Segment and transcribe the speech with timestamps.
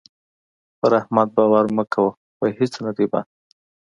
[0.79, 3.29] پر احمد باور مه کوه؛ په هيڅ نه دی بند.